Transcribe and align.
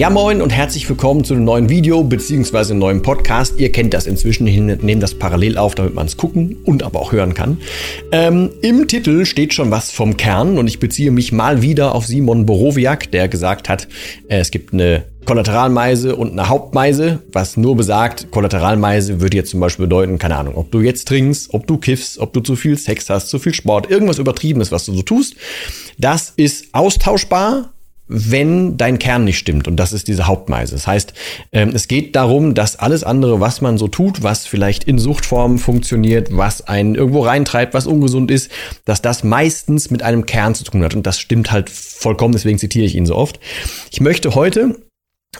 Ja 0.00 0.08
moin 0.08 0.40
und 0.40 0.48
herzlich 0.48 0.88
willkommen 0.88 1.24
zu 1.24 1.34
einem 1.34 1.44
neuen 1.44 1.68
Video 1.68 2.02
bzw. 2.02 2.70
einem 2.70 2.78
neuen 2.78 3.02
Podcast. 3.02 3.60
Ihr 3.60 3.70
kennt 3.70 3.92
das 3.92 4.06
inzwischen, 4.06 4.46
ich 4.46 4.58
nehme 4.58 4.98
das 4.98 5.12
parallel 5.12 5.58
auf, 5.58 5.74
damit 5.74 5.92
man 5.92 6.06
es 6.06 6.16
gucken 6.16 6.56
und 6.64 6.82
aber 6.82 7.00
auch 7.00 7.12
hören 7.12 7.34
kann. 7.34 7.58
Ähm, 8.10 8.48
Im 8.62 8.88
Titel 8.88 9.26
steht 9.26 9.52
schon 9.52 9.70
was 9.70 9.90
vom 9.90 10.16
Kern 10.16 10.56
und 10.56 10.68
ich 10.68 10.80
beziehe 10.80 11.10
mich 11.10 11.32
mal 11.32 11.60
wieder 11.60 11.94
auf 11.94 12.06
Simon 12.06 12.46
Borowiak, 12.46 13.12
der 13.12 13.28
gesagt 13.28 13.68
hat, 13.68 13.88
äh, 14.28 14.38
es 14.38 14.50
gibt 14.50 14.72
eine 14.72 15.04
Kollateralmeise 15.26 16.16
und 16.16 16.32
eine 16.32 16.48
Hauptmeise, 16.48 17.18
was 17.30 17.58
nur 17.58 17.76
besagt, 17.76 18.30
Kollateralmeise 18.30 19.20
würde 19.20 19.36
jetzt 19.36 19.50
zum 19.50 19.60
Beispiel 19.60 19.84
bedeuten, 19.84 20.18
keine 20.18 20.36
Ahnung, 20.36 20.54
ob 20.54 20.70
du 20.70 20.80
jetzt 20.80 21.08
trinkst, 21.08 21.52
ob 21.52 21.66
du 21.66 21.76
kiffst, 21.76 22.20
ob 22.20 22.32
du 22.32 22.40
zu 22.40 22.56
viel 22.56 22.78
Sex 22.78 23.10
hast, 23.10 23.28
zu 23.28 23.38
viel 23.38 23.52
Sport, 23.52 23.90
irgendwas 23.90 24.18
Übertriebenes, 24.18 24.72
was 24.72 24.86
du 24.86 24.94
so 24.94 25.02
tust. 25.02 25.36
Das 25.98 26.32
ist 26.36 26.68
austauschbar 26.72 27.74
wenn 28.12 28.76
dein 28.76 28.98
Kern 28.98 29.24
nicht 29.24 29.38
stimmt. 29.38 29.68
Und 29.68 29.76
das 29.76 29.92
ist 29.92 30.08
diese 30.08 30.26
Hauptmeise. 30.26 30.74
Das 30.74 30.86
heißt, 30.88 31.14
ähm, 31.52 31.70
es 31.72 31.86
geht 31.86 32.16
darum, 32.16 32.54
dass 32.54 32.74
alles 32.76 33.04
andere, 33.04 33.38
was 33.38 33.60
man 33.60 33.78
so 33.78 33.86
tut, 33.86 34.24
was 34.24 34.48
vielleicht 34.48 34.82
in 34.84 34.98
Suchtformen 34.98 35.58
funktioniert, 35.58 36.36
was 36.36 36.66
einen 36.66 36.96
irgendwo 36.96 37.20
reintreibt, 37.20 37.72
was 37.72 37.86
ungesund 37.86 38.32
ist, 38.32 38.50
dass 38.84 39.00
das 39.00 39.22
meistens 39.22 39.90
mit 39.90 40.02
einem 40.02 40.26
Kern 40.26 40.56
zu 40.56 40.64
tun 40.64 40.82
hat. 40.82 40.94
Und 40.94 41.06
das 41.06 41.20
stimmt 41.20 41.52
halt 41.52 41.70
vollkommen, 41.70 42.32
deswegen 42.32 42.58
zitiere 42.58 42.84
ich 42.84 42.96
ihn 42.96 43.06
so 43.06 43.14
oft. 43.14 43.38
Ich 43.92 44.00
möchte 44.00 44.34
heute 44.34 44.76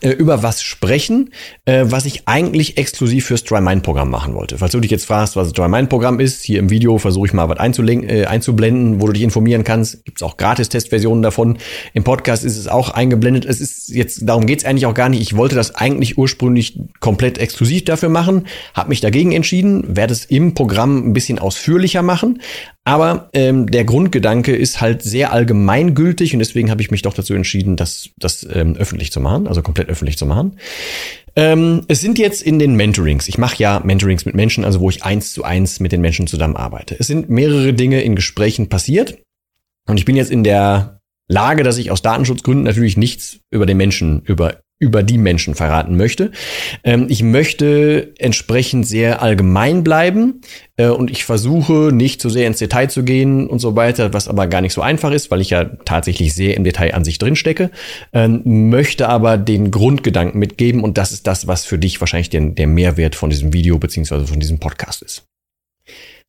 über 0.02 0.42
was 0.42 0.62
sprechen, 0.62 1.30
äh, 1.64 1.84
was 1.86 2.06
ich 2.06 2.22
eigentlich 2.26 2.78
exklusiv 2.78 3.26
fürs 3.26 3.42
Dry 3.42 3.60
Mind 3.60 3.82
Programm 3.82 4.08
machen 4.08 4.34
wollte. 4.34 4.56
Falls 4.56 4.70
du 4.72 4.80
dich 4.80 4.90
jetzt 4.90 5.04
fragst, 5.04 5.34
was 5.34 5.48
das 5.48 5.52
Dry 5.52 5.68
Mind 5.68 5.88
Programm 5.88 6.20
ist, 6.20 6.44
hier 6.44 6.60
im 6.60 6.70
Video 6.70 6.96
versuche 6.98 7.26
ich 7.26 7.32
mal 7.32 7.48
was 7.48 7.58
äh, 7.58 8.24
einzublenden, 8.24 9.00
wo 9.00 9.08
du 9.08 9.12
dich 9.12 9.22
informieren 9.22 9.64
kannst. 9.64 10.04
Gibt 10.04 10.18
es 10.18 10.22
auch 10.22 10.36
Gratis-Testversionen 10.36 11.22
davon. 11.22 11.58
Im 11.92 12.04
Podcast 12.04 12.44
ist 12.44 12.56
es 12.56 12.68
auch 12.68 12.90
eingeblendet. 12.90 13.44
Es 13.44 13.60
ist 13.60 13.88
jetzt, 13.88 14.28
darum 14.28 14.46
geht's 14.46 14.64
eigentlich 14.64 14.86
auch 14.86 14.94
gar 14.94 15.08
nicht. 15.08 15.22
Ich 15.22 15.36
wollte 15.36 15.56
das 15.56 15.74
eigentlich 15.74 16.16
ursprünglich 16.16 16.78
komplett 17.00 17.38
exklusiv 17.38 17.84
dafür 17.84 18.10
machen, 18.10 18.46
habe 18.74 18.90
mich 18.90 19.00
dagegen 19.00 19.32
entschieden, 19.32 19.96
werde 19.96 20.12
es 20.12 20.24
im 20.24 20.54
Programm 20.54 21.08
ein 21.08 21.12
bisschen 21.12 21.40
ausführlicher 21.40 22.02
machen. 22.02 22.40
Aber 22.84 23.28
ähm, 23.34 23.70
der 23.70 23.84
Grundgedanke 23.84 24.56
ist 24.56 24.80
halt 24.80 25.02
sehr 25.02 25.32
allgemeingültig 25.32 26.32
und 26.32 26.38
deswegen 26.38 26.70
habe 26.70 26.80
ich 26.80 26.90
mich 26.90 27.02
doch 27.02 27.12
dazu 27.12 27.34
entschieden, 27.34 27.76
das, 27.76 28.08
das 28.16 28.46
ähm, 28.50 28.74
öffentlich 28.76 29.12
zu 29.12 29.20
machen, 29.20 29.46
also 29.46 29.60
komplett 29.60 29.88
öffentlich 29.88 30.16
zu 30.16 30.24
machen. 30.24 30.56
Ähm, 31.36 31.82
es 31.88 32.00
sind 32.00 32.18
jetzt 32.18 32.42
in 32.42 32.58
den 32.58 32.74
Mentorings, 32.74 33.28
ich 33.28 33.36
mache 33.36 33.56
ja 33.58 33.80
Mentorings 33.84 34.24
mit 34.24 34.34
Menschen, 34.34 34.64
also 34.64 34.80
wo 34.80 34.88
ich 34.88 35.04
eins 35.04 35.32
zu 35.32 35.44
eins 35.44 35.78
mit 35.78 35.92
den 35.92 36.00
Menschen 36.00 36.26
zusammenarbeite. 36.26 36.96
Es 36.98 37.06
sind 37.06 37.28
mehrere 37.28 37.74
Dinge 37.74 38.00
in 38.00 38.16
Gesprächen 38.16 38.68
passiert 38.68 39.18
und 39.86 39.98
ich 39.98 40.06
bin 40.06 40.16
jetzt 40.16 40.30
in 40.30 40.42
der 40.42 40.99
Lage, 41.30 41.62
dass 41.62 41.78
ich 41.78 41.90
aus 41.90 42.02
Datenschutzgründen 42.02 42.64
natürlich 42.64 42.96
nichts 42.96 43.38
über 43.50 43.64
den 43.64 43.76
Menschen, 43.76 44.22
über 44.22 44.62
über 44.80 45.02
die 45.02 45.18
Menschen 45.18 45.54
verraten 45.54 45.96
möchte. 45.96 46.32
Ähm, 46.84 47.06
ich 47.10 47.22
möchte 47.22 48.14
entsprechend 48.18 48.88
sehr 48.88 49.20
allgemein 49.20 49.84
bleiben 49.84 50.40
äh, 50.78 50.88
und 50.88 51.10
ich 51.10 51.26
versuche 51.26 51.90
nicht 51.92 52.20
zu 52.20 52.30
sehr 52.30 52.46
ins 52.46 52.58
Detail 52.58 52.88
zu 52.88 53.04
gehen 53.04 53.46
und 53.46 53.58
so 53.58 53.76
weiter, 53.76 54.14
was 54.14 54.26
aber 54.26 54.46
gar 54.46 54.62
nicht 54.62 54.72
so 54.72 54.80
einfach 54.80 55.12
ist, 55.12 55.30
weil 55.30 55.42
ich 55.42 55.50
ja 55.50 55.64
tatsächlich 55.84 56.34
sehr 56.34 56.56
im 56.56 56.64
Detail 56.64 56.94
an 56.94 57.04
sich 57.04 57.18
drin 57.18 57.36
stecke, 57.36 57.70
ähm, 58.14 58.70
möchte 58.70 59.10
aber 59.10 59.36
den 59.36 59.70
Grundgedanken 59.70 60.40
mitgeben 60.40 60.82
und 60.82 60.96
das 60.96 61.12
ist 61.12 61.26
das, 61.26 61.46
was 61.46 61.66
für 61.66 61.78
dich 61.78 62.00
wahrscheinlich 62.00 62.30
der, 62.30 62.40
der 62.40 62.66
Mehrwert 62.66 63.14
von 63.14 63.28
diesem 63.28 63.52
Video 63.52 63.78
beziehungsweise 63.78 64.26
von 64.26 64.40
diesem 64.40 64.60
Podcast 64.60 65.02
ist. 65.02 65.26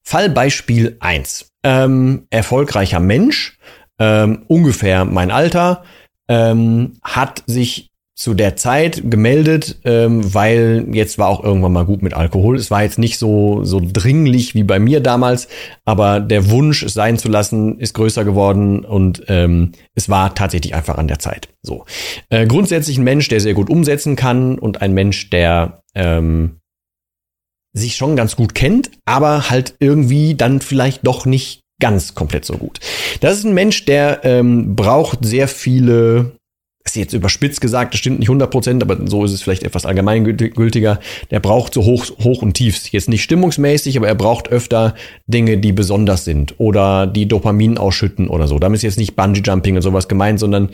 Fallbeispiel 0.04 0.98
eins: 1.00 1.52
Ähm, 1.64 2.26
erfolgreicher 2.32 3.00
Mensch, 3.00 3.58
ähm, 4.02 4.42
ungefähr 4.48 5.06
mein 5.06 5.30
Alter, 5.30 5.84
ähm, 6.28 6.94
hat 7.04 7.44
sich 7.46 7.92
zu 8.16 8.34
der 8.34 8.56
Zeit 8.56 9.04
gemeldet, 9.10 9.80
ähm, 9.84 10.34
weil 10.34 10.88
jetzt 10.92 11.18
war 11.18 11.28
auch 11.28 11.44
irgendwann 11.44 11.72
mal 11.74 11.86
gut 11.86 12.02
mit 12.02 12.14
Alkohol. 12.14 12.56
Es 12.56 12.72
war 12.72 12.84
jetzt 12.84 13.00
nicht 13.00 13.18
so, 13.18 13.64
so 13.64 13.80
dringlich 13.82 14.54
wie 14.56 14.64
bei 14.64 14.80
mir 14.80 15.02
damals, 15.02 15.48
aber 15.86 16.20
der 16.20 16.50
Wunsch, 16.50 16.84
es 16.84 16.94
sein 16.94 17.18
zu 17.18 17.30
lassen, 17.30 17.80
ist 17.80 17.94
größer 17.94 18.26
geworden 18.26 18.86
und 18.86 19.24
ähm, 19.28 19.72
es 19.96 20.10
war 20.10 20.36
tatsächlich 20.36 20.76
einfach 20.76 20.98
an 20.98 21.08
der 21.08 21.20
Zeit. 21.20 21.50
So. 21.62 21.86
Äh, 22.30 22.48
grundsätzlich 22.48 22.98
ein 22.98 23.04
Mensch, 23.04 23.28
der 23.28 23.40
sehr 23.40 23.54
gut 23.54 23.70
umsetzen 23.70 24.16
kann 24.16 24.58
und 24.58 24.82
ein 24.82 24.94
Mensch, 24.94 25.30
der 25.30 25.84
ähm, 25.96 26.58
sich 27.74 27.96
schon 27.96 28.16
ganz 28.16 28.36
gut 28.36 28.56
kennt, 28.56 28.92
aber 29.06 29.50
halt 29.50 29.76
irgendwie 29.80 30.36
dann 30.36 30.60
vielleicht 30.60 31.06
doch 31.08 31.26
nicht 31.26 31.61
ganz 31.82 32.16
komplett 32.16 32.46
so 32.46 32.58
gut. 32.58 32.80
Das 33.20 33.38
ist 33.38 33.44
ein 33.44 33.54
Mensch, 33.54 33.84
der 33.84 34.22
ähm, 34.24 34.76
braucht 34.76 35.26
sehr 35.26 35.50
viele 35.50 36.32
ist 36.84 36.96
jetzt 36.96 37.14
überspitzt 37.14 37.62
gesagt, 37.62 37.94
das 37.94 38.00
stimmt 38.00 38.20
nicht 38.20 38.30
100%, 38.30 38.82
aber 38.82 38.98
so 39.08 39.24
ist 39.24 39.32
es 39.32 39.42
vielleicht 39.42 39.64
etwas 39.64 39.86
allgemeingültiger. 39.86 41.00
Der 41.30 41.40
braucht 41.40 41.74
so 41.74 41.84
hoch, 41.84 42.06
hoch 42.24 42.42
und 42.42 42.54
tief. 42.54 42.88
Jetzt 42.88 43.10
nicht 43.10 43.24
stimmungsmäßig, 43.24 43.98
aber 43.98 44.08
er 44.08 44.16
braucht 44.16 44.50
öfter 44.50 44.96
Dinge, 45.28 45.58
die 45.58 45.74
besonders 45.74 46.26
sind 46.26 46.60
oder 46.60 47.06
die 47.06 47.28
Dopamin 47.28 47.78
ausschütten 47.78 48.28
oder 48.28 48.48
so. 48.48 48.58
Damit 48.58 48.78
ist 48.78 48.84
jetzt 48.84 48.98
nicht 48.98 49.16
Bungee-Jumping 49.16 49.76
und 49.76 49.82
sowas 49.82 50.08
gemeint, 50.08 50.40
sondern 50.40 50.70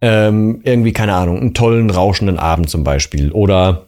ähm, 0.00 0.60
irgendwie, 0.62 0.92
keine 0.92 1.14
Ahnung, 1.14 1.40
einen 1.40 1.54
tollen, 1.54 1.90
rauschenden 1.90 2.38
Abend 2.38 2.70
zum 2.70 2.84
Beispiel 2.84 3.32
oder 3.32 3.86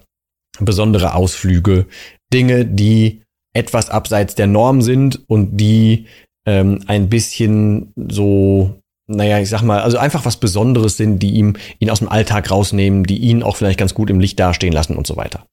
besondere 0.58 1.14
Ausflüge. 1.14 1.86
Dinge, 2.32 2.66
die 2.66 3.22
etwas 3.54 3.90
abseits 3.90 4.34
der 4.34 4.46
Norm 4.46 4.82
sind 4.82 5.20
und 5.28 5.56
die 5.56 6.06
ähm, 6.46 6.82
ein 6.86 7.08
bisschen 7.08 7.92
so 7.96 8.80
naja, 9.12 9.40
ich 9.40 9.48
sag 9.48 9.62
mal, 9.62 9.80
also 9.80 9.98
einfach 9.98 10.24
was 10.24 10.36
Besonderes 10.36 10.96
sind, 10.96 11.18
die 11.18 11.32
ihm 11.32 11.56
ihn 11.80 11.90
aus 11.90 11.98
dem 11.98 12.08
Alltag 12.08 12.50
rausnehmen, 12.50 13.02
die 13.02 13.18
ihn 13.18 13.42
auch 13.42 13.56
vielleicht 13.56 13.78
ganz 13.78 13.92
gut 13.92 14.08
im 14.08 14.20
Licht 14.20 14.38
dastehen 14.38 14.72
lassen 14.72 14.96
und 14.96 15.06
so 15.06 15.16
weiter. 15.16 15.46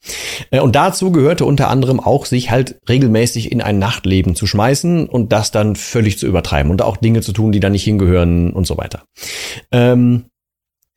Äh, 0.51 0.59
und 0.59 0.75
dazu 0.75 1.11
gehörte 1.11 1.43
unter 1.43 1.69
anderem 1.69 1.99
auch, 1.99 2.25
sich 2.25 2.51
halt 2.51 2.79
regelmäßig 2.87 3.51
in 3.51 3.61
ein 3.61 3.79
Nachtleben 3.79 4.35
zu 4.35 4.45
schmeißen 4.45 5.09
und 5.09 5.33
das 5.33 5.49
dann 5.49 5.75
völlig 5.75 6.19
zu 6.19 6.27
übertreiben 6.27 6.71
und 6.71 6.83
auch 6.83 6.97
Dinge 6.97 7.21
zu 7.21 7.33
tun, 7.33 7.51
die 7.51 7.59
da 7.59 7.69
nicht 7.69 7.83
hingehören 7.83 8.53
und 8.53 8.67
so 8.67 8.77
weiter. 8.77 9.03
Ähm, 9.71 10.25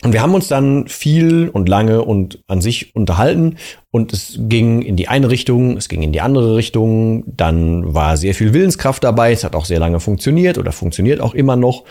und 0.02 0.14
wir 0.14 0.22
haben 0.22 0.34
uns 0.34 0.48
dann 0.48 0.88
viel 0.88 1.50
und 1.50 1.68
lange 1.68 2.02
und 2.02 2.40
an 2.46 2.62
sich 2.62 2.94
unterhalten 2.94 3.56
und 3.90 4.12
es 4.12 4.38
ging 4.38 4.82
in 4.82 4.96
die 4.96 5.08
eine 5.08 5.28
Richtung, 5.28 5.76
es 5.76 5.88
ging 5.88 6.02
in 6.02 6.12
die 6.12 6.22
andere 6.22 6.56
Richtung, 6.56 7.24
dann 7.26 7.92
war 7.92 8.16
sehr 8.16 8.34
viel 8.34 8.54
Willenskraft 8.54 9.04
dabei, 9.04 9.32
es 9.32 9.44
hat 9.44 9.54
auch 9.54 9.66
sehr 9.66 9.78
lange 9.78 10.00
funktioniert 10.00 10.56
oder 10.56 10.72
funktioniert 10.72 11.20
auch 11.20 11.34
immer 11.34 11.56
noch. 11.56 11.84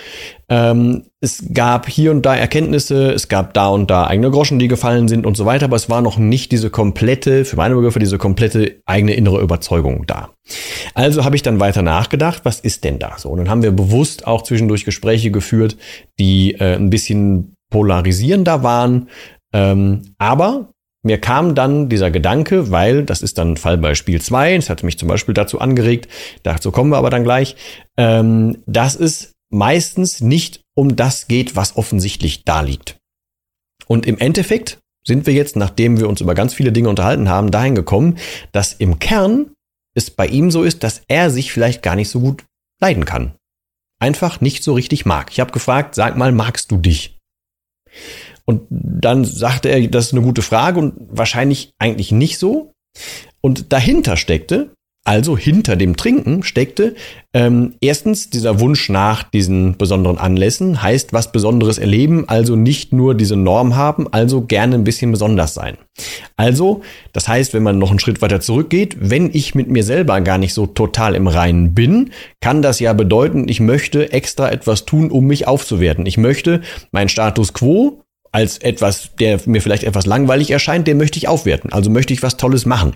Ähm, 0.47 1.03
es 1.19 1.43
gab 1.53 1.87
hier 1.87 2.11
und 2.11 2.25
da 2.25 2.35
Erkenntnisse, 2.35 3.11
es 3.11 3.27
gab 3.27 3.53
da 3.53 3.67
und 3.67 3.91
da 3.91 4.07
eigene 4.07 4.31
Groschen, 4.31 4.57
die 4.57 4.69
gefallen 4.69 5.07
sind 5.07 5.25
und 5.25 5.37
so 5.37 5.45
weiter, 5.45 5.65
aber 5.65 5.75
es 5.75 5.89
war 5.89 6.01
noch 6.01 6.17
nicht 6.17 6.51
diese 6.51 6.69
komplette, 6.69 7.45
für 7.45 7.57
meine 7.57 7.75
Begriffe, 7.75 7.99
diese 7.99 8.17
komplette 8.17 8.81
eigene 8.85 9.13
innere 9.13 9.41
Überzeugung 9.41 10.07
da. 10.07 10.29
Also 10.95 11.25
habe 11.25 11.35
ich 11.35 11.43
dann 11.43 11.59
weiter 11.59 11.83
nachgedacht, 11.83 12.41
was 12.43 12.59
ist 12.59 12.85
denn 12.85 12.97
da 12.97 13.19
so? 13.19 13.29
Und 13.29 13.37
dann 13.37 13.49
haben 13.49 13.61
wir 13.61 13.71
bewusst 13.71 14.25
auch 14.25 14.41
zwischendurch 14.41 14.85
Gespräche 14.85 15.29
geführt, 15.29 15.77
die 16.17 16.53
äh, 16.53 16.75
ein 16.75 16.89
bisschen 16.89 17.55
polarisierender 17.69 18.63
waren. 18.63 19.09
Ähm, 19.53 20.13
aber 20.17 20.71
mir 21.03 21.19
kam 21.19 21.55
dann 21.55 21.87
dieser 21.87 22.11
Gedanke, 22.11 22.71
weil 22.71 23.03
das 23.03 23.21
ist 23.21 23.37
dann 23.37 23.57
Fallbeispiel 23.57 24.21
2, 24.21 24.57
das 24.57 24.69
hatte 24.69 24.85
mich 24.85 24.97
zum 24.97 25.07
Beispiel 25.07 25.33
dazu 25.33 25.59
angeregt, 25.59 26.09
dazu 26.43 26.71
kommen 26.71 26.91
wir 26.91 26.97
aber 26.97 27.09
dann 27.09 27.23
gleich, 27.23 27.55
ähm, 27.97 28.61
dass 28.65 28.95
es 28.95 29.33
meistens 29.49 30.21
nicht 30.21 30.61
um 30.75 30.95
das 30.95 31.27
geht, 31.27 31.55
was 31.55 31.77
offensichtlich 31.77 32.43
da 32.43 32.61
liegt. 32.61 32.97
Und 33.87 34.05
im 34.05 34.17
Endeffekt 34.17 34.79
sind 35.05 35.25
wir 35.25 35.33
jetzt, 35.33 35.55
nachdem 35.55 35.97
wir 35.99 36.09
uns 36.09 36.21
über 36.21 36.35
ganz 36.35 36.53
viele 36.53 36.71
Dinge 36.71 36.89
unterhalten 36.89 37.29
haben, 37.29 37.49
dahin 37.49 37.75
gekommen, 37.75 38.17
dass 38.51 38.73
im 38.73 38.99
Kern 38.99 39.51
es 39.95 40.11
bei 40.11 40.27
ihm 40.27 40.51
so 40.51 40.63
ist, 40.63 40.83
dass 40.83 41.01
er 41.07 41.29
sich 41.29 41.51
vielleicht 41.51 41.81
gar 41.81 41.95
nicht 41.95 42.09
so 42.09 42.19
gut 42.19 42.43
leiden 42.81 43.05
kann. 43.05 43.33
Einfach 43.99 44.41
nicht 44.41 44.63
so 44.63 44.73
richtig 44.73 45.05
mag. 45.05 45.29
Ich 45.31 45.39
habe 45.39 45.51
gefragt, 45.51 45.95
sag 45.95 46.15
mal, 46.17 46.31
magst 46.31 46.71
du 46.71 46.77
dich? 46.77 47.18
Und 48.49 48.63
dann 48.71 49.25
sagte 49.25 49.69
er, 49.69 49.87
das 49.89 50.07
ist 50.07 50.13
eine 50.13 50.23
gute 50.23 50.41
Frage 50.41 50.79
und 50.79 50.93
wahrscheinlich 51.07 51.69
eigentlich 51.77 52.11
nicht 52.11 52.39
so. 52.39 52.71
Und 53.41 53.71
dahinter 53.71 54.17
steckte, 54.17 54.71
also 55.05 55.37
hinter 55.37 55.75
dem 55.75 55.95
Trinken 55.95 56.41
steckte 56.41 56.95
ähm, 57.31 57.75
erstens 57.79 58.31
dieser 58.31 58.59
Wunsch 58.59 58.89
nach 58.89 59.21
diesen 59.21 59.77
besonderen 59.77 60.17
Anlässen, 60.17 60.81
heißt 60.81 61.13
was 61.13 61.31
Besonderes 61.31 61.77
erleben, 61.77 62.27
also 62.27 62.55
nicht 62.55 62.91
nur 62.91 63.13
diese 63.13 63.35
Norm 63.35 63.75
haben, 63.75 64.11
also 64.11 64.41
gerne 64.41 64.73
ein 64.73 64.83
bisschen 64.83 65.11
besonders 65.11 65.53
sein. 65.53 65.77
Also, 66.35 66.81
das 67.13 67.27
heißt, 67.27 67.53
wenn 67.53 67.61
man 67.61 67.77
noch 67.77 67.91
einen 67.91 67.99
Schritt 67.99 68.23
weiter 68.23 68.41
zurückgeht, 68.41 68.97
wenn 68.99 69.29
ich 69.31 69.53
mit 69.53 69.69
mir 69.69 69.83
selber 69.83 70.21
gar 70.21 70.39
nicht 70.39 70.55
so 70.55 70.65
total 70.65 71.13
im 71.13 71.27
Reinen 71.27 71.75
bin, 71.75 72.09
kann 72.41 72.63
das 72.63 72.79
ja 72.79 72.93
bedeuten, 72.93 73.47
ich 73.47 73.59
möchte 73.59 74.11
extra 74.11 74.51
etwas 74.51 74.85
tun, 74.85 75.11
um 75.11 75.27
mich 75.27 75.47
aufzuwerten. 75.47 76.07
Ich 76.07 76.17
möchte 76.17 76.61
meinen 76.91 77.09
Status 77.09 77.53
quo 77.53 78.01
als 78.31 78.57
etwas, 78.59 79.15
der 79.19 79.39
mir 79.45 79.61
vielleicht 79.61 79.83
etwas 79.83 80.05
langweilig 80.05 80.51
erscheint, 80.51 80.87
den 80.87 80.97
möchte 80.97 81.17
ich 81.17 81.27
aufwerten. 81.27 81.71
Also 81.71 81.89
möchte 81.89 82.13
ich 82.13 82.23
was 82.23 82.37
Tolles 82.37 82.65
machen. 82.65 82.95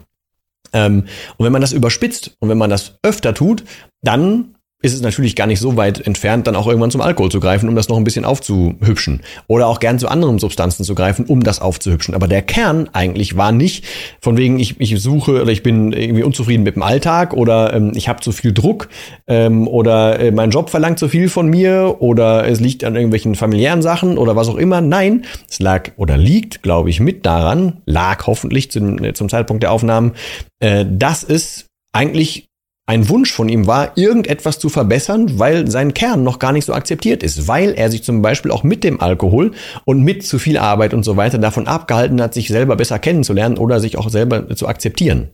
Ähm, 0.73 1.05
und 1.37 1.45
wenn 1.45 1.51
man 1.51 1.61
das 1.61 1.73
überspitzt 1.73 2.35
und 2.39 2.49
wenn 2.49 2.57
man 2.57 2.69
das 2.69 2.97
öfter 3.03 3.33
tut, 3.33 3.63
dann 4.01 4.55
ist 4.83 4.93
es 4.93 5.01
natürlich 5.01 5.37
gar 5.37 5.47
nicht 5.47 5.61
so 5.61 5.77
weit 5.77 6.05
entfernt, 6.05 6.45
dann 6.45 6.57
auch 6.57 6.67
irgendwann 6.67 6.91
zum 6.91 6.99
Alkohol 6.99 7.31
zu 7.31 7.39
greifen, 7.39 7.69
um 7.69 7.75
das 7.75 7.87
noch 7.87 7.95
ein 7.95 8.03
bisschen 8.03 8.25
aufzuhübschen. 8.25 9.21
Oder 9.47 9.67
auch 9.67 9.79
gern 9.79 9.97
zu 9.97 10.09
anderen 10.09 10.39
Substanzen 10.39 10.83
zu 10.83 10.93
greifen, 10.93 11.25
um 11.25 11.41
das 11.41 11.61
aufzuhübschen. 11.61 12.13
Aber 12.13 12.27
der 12.27 12.41
Kern 12.41 12.89
eigentlich 12.91 13.37
war 13.37 13.53
nicht 13.53 13.85
von 14.19 14.35
wegen, 14.35 14.59
ich, 14.59 14.81
ich 14.81 15.01
suche 15.01 15.41
oder 15.41 15.51
ich 15.51 15.63
bin 15.63 15.93
irgendwie 15.93 16.23
unzufrieden 16.23 16.63
mit 16.63 16.75
dem 16.75 16.83
Alltag 16.83 17.33
oder 17.33 17.73
ähm, 17.73 17.93
ich 17.95 18.09
habe 18.09 18.19
zu 18.19 18.33
viel 18.33 18.51
Druck 18.51 18.89
ähm, 19.25 19.69
oder 19.69 20.19
äh, 20.19 20.31
mein 20.31 20.49
Job 20.49 20.69
verlangt 20.69 20.99
zu 20.99 21.07
viel 21.07 21.29
von 21.29 21.47
mir 21.47 21.95
oder 21.99 22.45
es 22.45 22.59
liegt 22.59 22.83
an 22.83 22.95
irgendwelchen 22.95 23.35
familiären 23.35 23.81
Sachen 23.81 24.17
oder 24.17 24.35
was 24.35 24.49
auch 24.49 24.57
immer. 24.57 24.81
Nein, 24.81 25.23
es 25.49 25.59
lag 25.59 25.91
oder 25.95 26.17
liegt, 26.17 26.61
glaube 26.61 26.89
ich, 26.89 26.99
mit 26.99 27.25
daran, 27.25 27.81
lag 27.85 28.27
hoffentlich 28.27 28.69
zum, 28.69 29.01
äh, 29.01 29.13
zum 29.13 29.29
Zeitpunkt 29.29 29.63
der 29.63 29.71
Aufnahmen, 29.71 30.11
äh, 30.59 30.85
dass 30.85 31.23
es 31.23 31.67
eigentlich 31.93 32.49
ein 32.85 33.07
Wunsch 33.07 33.31
von 33.31 33.47
ihm 33.47 33.65
war, 33.65 33.97
irgendetwas 33.97 34.59
zu 34.59 34.67
verbessern, 34.67 35.39
weil 35.39 35.71
sein 35.71 35.93
Kern 35.93 36.23
noch 36.23 36.39
gar 36.39 36.51
nicht 36.51 36.65
so 36.65 36.73
akzeptiert 36.73 37.23
ist, 37.23 37.47
weil 37.47 37.71
er 37.71 37.89
sich 37.89 38.03
zum 38.03 38.21
Beispiel 38.21 38.51
auch 38.51 38.63
mit 38.63 38.83
dem 38.83 38.99
Alkohol 38.99 39.51
und 39.85 40.01
mit 40.01 40.25
zu 40.25 40.37
viel 40.37 40.57
Arbeit 40.57 40.93
und 40.93 41.03
so 41.03 41.15
weiter 41.15 41.37
davon 41.37 41.67
abgehalten 41.67 42.21
hat, 42.21 42.33
sich 42.33 42.49
selber 42.49 42.75
besser 42.75 42.99
kennenzulernen 42.99 43.57
oder 43.57 43.79
sich 43.79 43.97
auch 43.97 44.09
selber 44.09 44.53
zu 44.55 44.67
akzeptieren. 44.67 45.31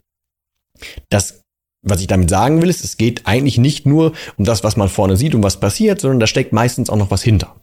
Das, 1.09 1.41
was 1.81 2.01
ich 2.01 2.07
damit 2.07 2.29
sagen 2.29 2.61
will, 2.61 2.69
ist, 2.69 2.83
es 2.83 2.97
geht 2.97 3.25
eigentlich 3.25 3.57
nicht 3.57 3.85
nur 3.85 4.13
um 4.37 4.45
das, 4.45 4.63
was 4.63 4.77
man 4.77 4.87
vorne 4.87 5.17
sieht 5.17 5.33
und 5.33 5.41
was 5.41 5.59
passiert, 5.59 6.01
sondern 6.01 6.19
da 6.19 6.27
steckt 6.27 6.53
meistens 6.53 6.89
auch 6.89 6.97
noch 6.97 7.09
was 7.09 7.23
hinter. 7.23 7.59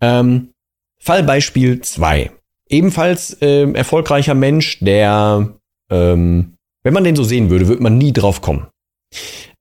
Ähm, 0.00 0.50
Fallbeispiel 1.00 1.80
2. 1.80 2.30
Ebenfalls 2.68 3.32
äh, 3.40 3.70
erfolgreicher 3.72 4.34
Mensch, 4.34 4.78
der 4.80 5.54
ähm, 5.90 6.57
wenn 6.84 6.94
man 6.94 7.04
den 7.04 7.16
so 7.16 7.24
sehen 7.24 7.50
würde, 7.50 7.68
würde 7.68 7.82
man 7.82 7.98
nie 7.98 8.12
drauf 8.12 8.40
kommen. 8.40 8.68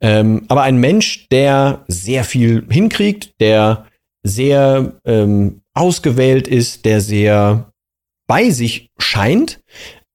Ähm, 0.01 0.45
aber 0.47 0.63
ein 0.63 0.77
Mensch, 0.77 1.27
der 1.29 1.83
sehr 1.87 2.23
viel 2.23 2.65
hinkriegt, 2.69 3.31
der 3.39 3.87
sehr 4.23 4.99
ähm, 5.05 5.61
ausgewählt 5.73 6.47
ist, 6.47 6.85
der 6.85 7.01
sehr 7.01 7.71
bei 8.27 8.49
sich 8.49 8.89
scheint, 8.99 9.61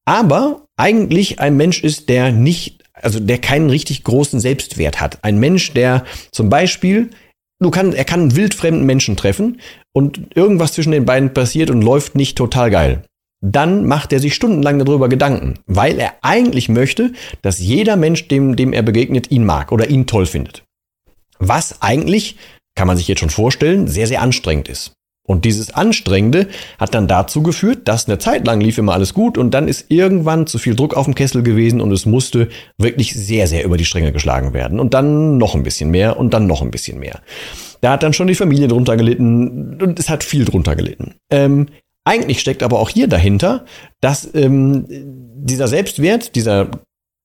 aber 0.05 0.65
eigentlich 0.77 1.39
ein 1.39 1.57
Mensch 1.57 1.83
ist, 1.83 2.09
der 2.09 2.31
nicht, 2.31 2.83
also 2.93 3.19
der 3.19 3.39
keinen 3.39 3.69
richtig 3.69 4.03
großen 4.03 4.39
Selbstwert 4.39 5.01
hat. 5.01 5.23
Ein 5.23 5.39
Mensch, 5.39 5.73
der 5.73 6.05
zum 6.31 6.49
Beispiel, 6.49 7.09
du 7.59 7.71
kann, 7.71 7.93
er 7.93 8.05
kann 8.05 8.21
einen 8.21 8.35
wildfremden 8.35 8.85
Menschen 8.85 9.17
treffen 9.17 9.59
und 9.93 10.35
irgendwas 10.35 10.73
zwischen 10.73 10.91
den 10.91 11.05
beiden 11.05 11.33
passiert 11.33 11.69
und 11.69 11.81
läuft 11.81 12.15
nicht 12.15 12.37
total 12.37 12.69
geil 12.69 13.03
dann 13.43 13.85
macht 13.85 14.13
er 14.13 14.19
sich 14.19 14.35
stundenlang 14.35 14.79
darüber 14.79 15.09
Gedanken, 15.09 15.59
weil 15.67 15.99
er 15.99 16.13
eigentlich 16.21 16.69
möchte, 16.69 17.11
dass 17.41 17.59
jeder 17.59 17.97
Mensch, 17.97 18.29
dem, 18.29 18.55
dem 18.55 18.71
er 18.71 18.83
begegnet, 18.83 19.31
ihn 19.31 19.45
mag 19.45 19.73
oder 19.73 19.89
ihn 19.89 20.07
toll 20.07 20.25
findet. 20.25 20.63
Was 21.39 21.81
eigentlich, 21.81 22.37
kann 22.75 22.87
man 22.87 22.95
sich 22.95 23.09
jetzt 23.09 23.19
schon 23.19 23.29
vorstellen, 23.29 23.87
sehr, 23.87 24.07
sehr 24.07 24.21
anstrengend 24.21 24.69
ist. 24.69 24.93
Und 25.25 25.45
dieses 25.45 25.73
Anstrengende 25.73 26.47
hat 26.77 26.93
dann 26.93 27.07
dazu 27.07 27.43
geführt, 27.43 27.87
dass 27.87 28.07
eine 28.07 28.17
Zeit 28.17 28.45
lang 28.45 28.59
lief 28.59 28.77
immer 28.77 28.93
alles 28.93 29.13
gut 29.13 29.37
und 29.37 29.53
dann 29.53 29.67
ist 29.69 29.85
irgendwann 29.89 30.47
zu 30.47 30.57
viel 30.57 30.75
Druck 30.75 30.95
auf 30.95 31.05
dem 31.05 31.15
Kessel 31.15 31.43
gewesen 31.43 31.79
und 31.79 31.91
es 31.91 32.05
musste 32.05 32.49
wirklich 32.77 33.13
sehr, 33.13 33.47
sehr 33.47 33.63
über 33.63 33.77
die 33.77 33.85
Stränge 33.85 34.11
geschlagen 34.11 34.53
werden. 34.53 34.79
Und 34.79 34.93
dann 34.93 35.37
noch 35.37 35.55
ein 35.55 35.63
bisschen 35.63 35.91
mehr 35.91 36.17
und 36.17 36.33
dann 36.33 36.47
noch 36.47 36.61
ein 36.61 36.71
bisschen 36.71 36.99
mehr. 36.99 37.21
Da 37.79 37.91
hat 37.91 38.03
dann 38.03 38.13
schon 38.13 38.27
die 38.27 38.35
Familie 38.35 38.67
drunter 38.67 38.97
gelitten 38.97 39.81
und 39.81 39.99
es 39.99 40.09
hat 40.09 40.23
viel 40.23 40.45
drunter 40.45 40.75
gelitten. 40.75 41.15
Ähm, 41.29 41.67
eigentlich 42.05 42.39
steckt 42.39 42.63
aber 42.63 42.79
auch 42.79 42.89
hier 42.89 43.07
dahinter, 43.07 43.65
dass 44.01 44.29
ähm, 44.33 44.85
dieser 44.89 45.67
Selbstwert, 45.67 46.35
dieser 46.35 46.69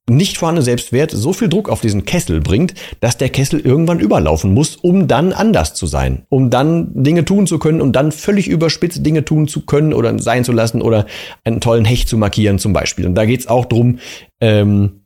nicht 0.09 0.39
vorhandene 0.39 0.65
Selbstwert 0.65 1.11
so 1.11 1.33
viel 1.33 1.49
Druck 1.49 1.69
auf 1.69 1.81
diesen 1.81 2.05
Kessel 2.05 2.41
bringt, 2.41 2.75
dass 3.01 3.19
der 3.19 3.29
Kessel 3.29 3.61
irgendwann 3.61 4.01
überlaufen 4.01 4.55
muss, 4.55 4.77
um 4.77 5.07
dann 5.07 5.33
anders 5.33 5.75
zu 5.75 5.87
sein, 5.87 6.25
um 6.29 6.51
dann 6.51 6.91
Dinge 7.03 7.25
tun 7.25 7.47
zu 7.47 7.59
können, 7.59 7.81
um 7.81 7.93
dann 7.93 8.13
völlig 8.13 8.49
überspitzt 8.49 9.05
Dinge 9.05 9.25
tun 9.25 9.49
zu 9.49 9.67
können 9.67 9.93
oder 9.93 10.19
sein 10.19 10.45
zu 10.45 10.53
lassen 10.53 10.83
oder 10.83 11.07
einen 11.45 11.61
tollen 11.61 11.85
Hecht 11.85 12.09
zu 12.09 12.17
markieren 12.17 12.59
zum 12.59 12.73
Beispiel. 12.73 13.07
Und 13.07 13.15
da 13.15 13.27
geht's 13.27 13.47
auch 13.47 13.67
drum, 13.67 13.99
ähm, 14.41 15.05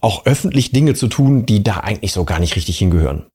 auch 0.00 0.24
öffentlich 0.24 0.72
Dinge 0.72 0.94
zu 0.94 1.08
tun, 1.08 1.44
die 1.44 1.62
da 1.62 1.78
eigentlich 1.78 2.12
so 2.12 2.24
gar 2.24 2.38
nicht 2.38 2.56
richtig 2.56 2.78
hingehören. 2.78 3.26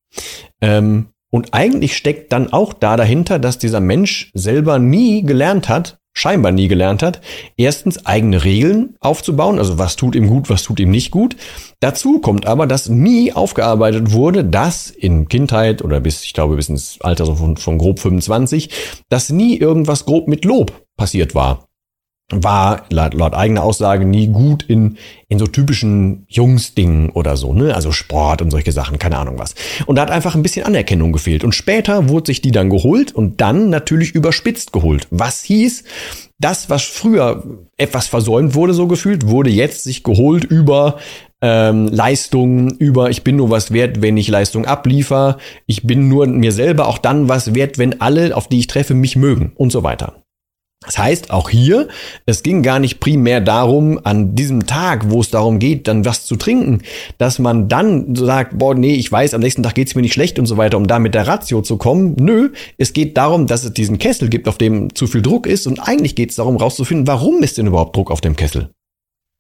Ähm, 0.62 1.08
und 1.36 1.54
eigentlich 1.54 1.98
steckt 1.98 2.32
dann 2.32 2.54
auch 2.54 2.72
da 2.72 2.96
dahinter, 2.96 3.40
dass 3.40 3.58
dieser 3.58 3.82
Mensch 3.82 4.32
selber 4.34 4.80
nie 4.80 5.22
gelernt 5.22 5.68
hat, 5.68 5.98
scheinbar 6.14 6.54
nie 6.54 6.70
gelernt 6.70 7.04
hat, 7.04 7.20
erstens 7.58 8.06
eigene 8.06 8.46
Regeln 8.46 8.96
aufzubauen, 9.02 9.60
also 9.60 9.78
was 9.78 9.98
tut 9.98 10.16
ihm 10.16 10.30
gut, 10.30 10.50
was 10.50 10.64
tut 10.64 10.80
ihm 10.80 10.92
nicht 10.92 11.12
gut. 11.12 11.36
Dazu 11.82 12.22
kommt 12.22 12.46
aber, 12.46 12.68
dass 12.68 12.88
nie 12.88 13.34
aufgearbeitet 13.34 14.14
wurde, 14.14 14.46
dass 14.46 14.90
in 14.90 15.28
Kindheit 15.28 15.84
oder 15.84 16.00
bis, 16.00 16.24
ich 16.24 16.34
glaube, 16.34 16.56
bis 16.56 16.70
ins 16.70 17.02
Alter 17.02 17.36
von, 17.36 17.58
von 17.58 17.78
grob 17.80 18.00
25, 18.00 18.70
dass 19.10 19.30
nie 19.30 19.58
irgendwas 19.58 20.06
grob 20.06 20.30
mit 20.30 20.46
Lob 20.46 20.72
passiert 20.96 21.36
war 21.36 21.68
war 22.32 22.86
laut, 22.90 23.14
laut 23.14 23.36
eigener 23.36 23.64
Aussage 23.64 24.04
nie 24.04 24.28
gut 24.28 24.64
in, 24.64 24.98
in 25.28 25.38
so 25.38 25.46
typischen 25.46 26.26
Jungsdingen 26.28 27.12
oder 27.12 27.38
so, 27.38 27.54
ne? 27.54 27.76
Also 27.76 27.92
Sport 27.92 28.42
und 28.42 28.50
solche 28.50 28.72
Sachen, 28.72 28.98
keine 28.98 29.18
Ahnung 29.18 29.38
was. 29.38 29.54
Und 29.86 29.96
da 29.96 30.02
hat 30.02 30.12
einfach 30.12 30.34
ein 30.34 30.42
bisschen 30.42 30.66
Anerkennung 30.66 31.12
gefehlt. 31.12 31.44
Und 31.44 31.54
später 31.54 32.10
wurde 32.10 32.28
sich 32.28 32.42
die 32.42 32.52
dann 32.52 32.72
geholt 32.72 33.12
und 33.12 33.42
dann 33.42 33.70
natürlich 33.70 34.16
überspitzt 34.16 34.74
geholt. 34.74 35.08
Was 35.12 35.44
hieß, 35.44 35.84
das, 36.40 36.70
was 36.70 36.84
früher 36.84 37.44
etwas 37.78 38.08
versäumt 38.08 38.56
wurde, 38.56 38.74
so 38.74 38.88
gefühlt, 38.88 39.28
wurde 39.28 39.52
jetzt 39.52 39.84
sich 39.84 40.04
geholt 40.04 40.44
über 40.44 40.98
ähm, 41.42 41.88
Leistung, 41.88 42.72
über 42.78 43.12
ich 43.12 43.24
bin 43.24 43.36
nur 43.36 43.52
was 43.52 43.72
wert, 43.72 44.02
wenn 44.02 44.18
ich 44.18 44.28
Leistung 44.30 44.66
abliefer, 44.66 45.38
ich 45.68 45.84
bin 45.84 46.10
nur 46.10 46.26
mir 46.26 46.52
selber 46.52 46.88
auch 46.88 46.98
dann 46.98 47.30
was 47.30 47.54
wert, 47.54 47.78
wenn 47.78 48.02
alle, 48.02 48.36
auf 48.36 48.48
die 48.48 48.60
ich 48.60 48.68
treffe, 48.68 48.96
mich 48.96 49.16
mögen 49.16 49.54
und 49.56 49.72
so 49.72 49.84
weiter. 49.84 50.25
Das 50.86 50.98
heißt, 50.98 51.32
auch 51.32 51.50
hier, 51.50 51.88
es 52.26 52.44
ging 52.44 52.64
gar 52.64 52.80
nicht 52.80 53.00
primär 53.00 53.42
darum, 53.42 54.00
an 54.04 54.36
diesem 54.36 54.66
Tag, 54.66 55.10
wo 55.10 55.22
es 55.22 55.30
darum 55.30 55.60
geht, 55.60 55.88
dann 55.88 56.06
was 56.06 56.26
zu 56.26 56.36
trinken, 56.36 56.82
dass 57.18 57.40
man 57.40 57.68
dann 57.68 58.16
sagt, 58.16 58.58
boah, 58.58 58.76
nee, 58.76 58.94
ich 58.94 59.12
weiß, 59.12 59.34
am 59.34 59.42
nächsten 59.42 59.64
Tag 59.64 59.76
geht's 59.76 59.96
mir 59.96 60.02
nicht 60.02 60.14
schlecht 60.14 60.40
und 60.40 60.46
so 60.46 60.58
weiter, 60.58 60.78
um 60.78 60.88
da 60.88 61.00
mit 61.00 61.16
der 61.16 61.28
Ratio 61.28 61.62
zu 61.62 61.78
kommen. 61.78 62.16
Nö, 62.20 62.52
es 62.78 62.94
geht 62.94 63.18
darum, 63.18 63.48
dass 63.48 63.64
es 63.64 63.74
diesen 63.74 63.98
Kessel 63.98 64.30
gibt, 64.30 64.48
auf 64.48 64.58
dem 64.58 64.94
zu 64.96 65.08
viel 65.08 65.22
Druck 65.22 65.48
ist 65.48 65.68
und 65.68 65.80
eigentlich 65.80 66.16
geht 66.16 66.30
es 66.30 66.36
darum, 66.36 66.58
rauszufinden, 66.58 67.08
warum 67.08 67.44
ist 67.44 67.58
denn 67.58 67.68
überhaupt 67.68 67.96
Druck 67.96 68.12
auf 68.12 68.22
dem 68.22 68.36
Kessel? 68.36 68.70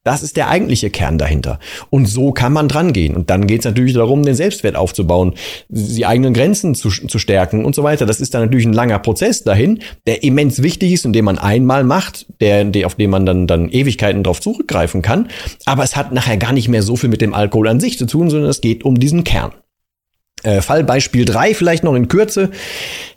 Das 0.05 0.21
ist 0.21 0.37
der 0.37 0.49
eigentliche 0.49 0.91
Kern 0.91 1.17
dahinter. 1.17 1.59
Und 1.89 2.05
so 2.05 2.31
kann 2.31 2.53
man 2.53 2.67
dran 2.67 2.93
gehen. 2.93 3.15
Und 3.15 3.31
dann 3.31 3.47
geht 3.47 3.59
es 3.61 3.65
natürlich 3.65 3.93
darum, 3.93 4.21
den 4.21 4.35
Selbstwert 4.35 4.75
aufzubauen, 4.75 5.33
die 5.67 6.05
eigenen 6.05 6.35
Grenzen 6.35 6.75
zu, 6.75 6.89
zu 6.89 7.17
stärken 7.17 7.65
und 7.65 7.73
so 7.73 7.81
weiter. 7.81 8.05
Das 8.05 8.21
ist 8.21 8.35
dann 8.35 8.43
natürlich 8.43 8.67
ein 8.67 8.73
langer 8.73 8.99
Prozess 8.99 9.43
dahin, 9.43 9.79
der 10.05 10.21
immens 10.21 10.61
wichtig 10.61 10.93
ist 10.93 11.07
und 11.07 11.13
den 11.13 11.25
man 11.25 11.39
einmal 11.39 11.83
macht, 11.83 12.27
der, 12.39 12.65
der, 12.65 12.85
auf 12.85 12.93
den 12.93 13.09
man 13.09 13.25
dann, 13.25 13.47
dann 13.47 13.69
Ewigkeiten 13.69 14.21
drauf 14.21 14.39
zurückgreifen 14.41 15.01
kann. 15.01 15.27
Aber 15.65 15.83
es 15.83 15.95
hat 15.95 16.11
nachher 16.11 16.37
gar 16.37 16.53
nicht 16.53 16.67
mehr 16.67 16.83
so 16.83 16.95
viel 16.95 17.09
mit 17.09 17.21
dem 17.21 17.33
Alkohol 17.33 17.67
an 17.67 17.79
sich 17.79 17.97
zu 17.97 18.05
tun, 18.05 18.29
sondern 18.29 18.51
es 18.51 18.61
geht 18.61 18.85
um 18.85 18.99
diesen 18.99 19.23
Kern. 19.23 19.53
Äh, 20.43 20.61
Fallbeispiel 20.61 21.25
drei 21.25 21.55
vielleicht 21.55 21.83
noch 21.83 21.95
in 21.95 22.09
Kürze. 22.09 22.51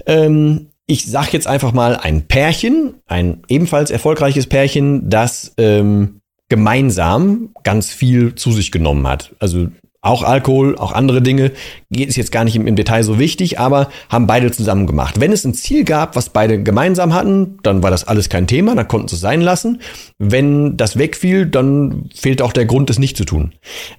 Ähm, 0.07 0.69
ich 0.87 1.05
sag 1.05 1.35
jetzt 1.35 1.47
einfach 1.47 1.75
mal 1.75 1.97
ein 1.97 2.23
Pärchen, 2.29 2.95
ein 3.07 3.43
ebenfalls 3.49 3.91
erfolgreiches 3.91 4.47
Pärchen, 4.47 5.11
das 5.11 5.53
ähm, 5.59 6.23
gemeinsam 6.49 7.51
ganz 7.63 7.91
viel 7.91 8.35
zu 8.35 8.53
sich 8.53 8.73
genommen 8.73 9.07
hat. 9.07 9.35
Also 9.39 9.69
auch 10.01 10.23
Alkohol, 10.23 10.77
auch 10.77 10.93
andere 10.93 11.21
Dinge, 11.21 11.51
geht 11.91 12.09
es 12.09 12.17
jetzt 12.17 12.31
gar 12.31 12.45
nicht 12.45 12.55
im, 12.55 12.67
im, 12.67 12.77
Detail 12.77 13.03
so 13.03 13.19
wichtig, 13.19 13.59
aber 13.59 13.89
haben 14.09 14.27
beide 14.27 14.51
zusammen 14.51 14.87
gemacht. 14.87 15.21
Wenn 15.21 15.33
es 15.33 15.45
ein 15.45 15.55
Ziel 15.55 15.85
gab, 15.85 16.15
was 16.15 16.31
beide 16.31 16.63
gemeinsam 16.63 17.15
hatten, 17.15 17.59
dann 17.63 17.83
war 17.83 17.91
das 17.91 18.07
alles 18.07 18.29
kein 18.29 18.47
Thema, 18.47 18.75
dann 18.77 18.87
konnten 18.87 19.09
sie 19.09 19.17
es 19.17 19.21
sein 19.21 19.41
lassen. 19.41 19.81
Wenn 20.19 20.77
das 20.77 20.97
wegfiel, 20.97 21.47
dann 21.47 22.09
fehlt 22.15 22.43
auch 22.43 22.53
der 22.53 22.65
Grund, 22.65 22.91
es 22.91 22.99
nicht 22.99 23.17
zu 23.17 23.25
tun. 23.25 23.55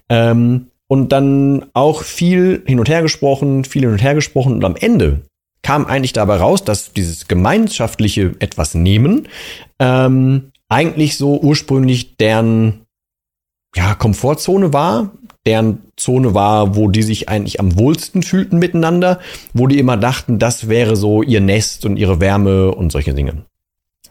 Ähm, 0.07 0.67
und 0.87 1.11
dann 1.11 1.65
auch 1.73 2.01
viel 2.01 2.63
hin 2.65 2.79
und 2.79 2.89
her 2.89 3.01
gesprochen, 3.01 3.65
viel 3.65 3.81
hin 3.83 3.91
und 3.91 4.01
her 4.01 4.15
gesprochen 4.15 4.53
und 4.53 4.65
am 4.65 4.75
Ende 4.75 5.21
kam 5.61 5.85
eigentlich 5.85 6.13
dabei 6.13 6.37
raus, 6.37 6.63
dass 6.63 6.93
dieses 6.93 7.27
gemeinschaftliche 7.27 8.35
etwas 8.39 8.73
nehmen 8.73 9.27
ähm, 9.77 10.51
eigentlich 10.69 11.17
so 11.17 11.39
ursprünglich 11.39 12.15
deren 12.17 12.85
ja, 13.75 13.95
Komfortzone 13.95 14.73
war, 14.73 15.11
deren 15.45 15.79
Zone 15.97 16.33
war, 16.33 16.75
wo 16.75 16.89
die 16.89 17.03
sich 17.03 17.29
eigentlich 17.29 17.59
am 17.59 17.77
wohlsten 17.77 18.23
fühlten 18.23 18.59
miteinander, 18.59 19.19
wo 19.53 19.67
die 19.67 19.79
immer 19.79 19.97
dachten, 19.97 20.39
das 20.39 20.69
wäre 20.69 20.95
so 20.95 21.23
ihr 21.23 21.41
Nest 21.41 21.85
und 21.85 21.97
ihre 21.97 22.19
Wärme 22.19 22.73
und 22.73 22.91
solche 22.91 23.13
Dinge. 23.13 23.45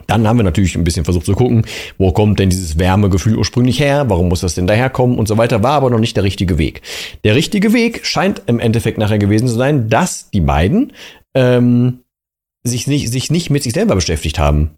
Dann 0.07 0.27
haben 0.27 0.39
wir 0.39 0.45
natürlich 0.45 0.75
ein 0.75 0.85
bisschen 0.85 1.05
versucht 1.05 1.27
zu 1.27 1.35
gucken, 1.35 1.67
wo 1.99 2.13
kommt 2.13 2.39
denn 2.39 2.49
dieses 2.49 2.79
Wärmegefühl 2.79 3.37
ursprünglich 3.37 3.79
her, 3.79 4.09
warum 4.09 4.29
muss 4.29 4.41
das 4.41 4.55
denn 4.55 4.67
daherkommen 4.67 5.19
und 5.19 5.29
so 5.29 5.37
weiter, 5.37 5.63
war 5.63 5.73
aber 5.73 5.91
noch 5.91 5.99
nicht 5.99 6.17
der 6.17 6.25
richtige 6.25 6.57
Weg. 6.57 6.81
Der 7.25 7.35
richtige 7.35 7.73
Weg 7.73 8.07
scheint 8.07 8.43
im 8.47 8.59
Endeffekt 8.59 8.97
nachher 8.97 9.19
gewesen 9.19 9.49
zu 9.49 9.55
sein, 9.55 9.91
dass 9.91 10.31
die 10.31 10.41
beiden 10.41 10.93
ähm, 11.35 12.01
sich, 12.63 12.87
nicht, 12.87 13.11
sich 13.11 13.31
nicht 13.31 13.51
mit 13.51 13.63
sich 13.63 13.75
selber 13.75 13.97
beschäftigt 13.97 14.39
haben. 14.39 14.78